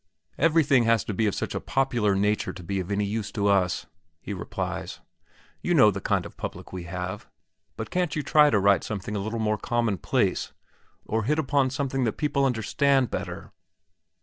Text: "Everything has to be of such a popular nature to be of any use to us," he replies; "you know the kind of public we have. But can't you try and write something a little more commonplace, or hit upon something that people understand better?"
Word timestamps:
"Everything 0.39 0.85
has 0.85 1.03
to 1.03 1.13
be 1.13 1.27
of 1.27 1.35
such 1.35 1.53
a 1.53 1.59
popular 1.59 2.15
nature 2.15 2.51
to 2.53 2.63
be 2.63 2.79
of 2.79 2.89
any 2.89 3.05
use 3.05 3.31
to 3.33 3.45
us," 3.45 3.85
he 4.19 4.33
replies; 4.33 4.99
"you 5.61 5.75
know 5.75 5.91
the 5.91 6.01
kind 6.01 6.25
of 6.25 6.35
public 6.37 6.73
we 6.73 6.85
have. 6.85 7.29
But 7.77 7.91
can't 7.91 8.15
you 8.15 8.23
try 8.23 8.47
and 8.47 8.63
write 8.63 8.83
something 8.83 9.15
a 9.15 9.19
little 9.19 9.37
more 9.37 9.59
commonplace, 9.59 10.53
or 11.05 11.25
hit 11.25 11.37
upon 11.37 11.69
something 11.69 12.03
that 12.05 12.13
people 12.17 12.45
understand 12.45 13.11
better?" 13.11 13.51